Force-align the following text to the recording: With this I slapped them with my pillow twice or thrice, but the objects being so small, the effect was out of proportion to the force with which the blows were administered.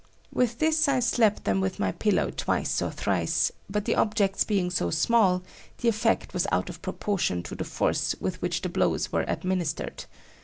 With 0.33 0.57
this 0.57 0.87
I 0.87 0.99
slapped 0.99 1.43
them 1.43 1.61
with 1.61 1.77
my 1.77 1.91
pillow 1.91 2.31
twice 2.31 2.81
or 2.81 2.89
thrice, 2.89 3.51
but 3.69 3.85
the 3.85 3.93
objects 3.95 4.43
being 4.43 4.71
so 4.71 4.89
small, 4.89 5.43
the 5.77 5.89
effect 5.89 6.33
was 6.33 6.47
out 6.51 6.69
of 6.71 6.81
proportion 6.81 7.43
to 7.43 7.53
the 7.53 7.63
force 7.63 8.15
with 8.19 8.41
which 8.41 8.61
the 8.63 8.69
blows 8.69 9.11
were 9.11 9.25
administered. 9.27 10.05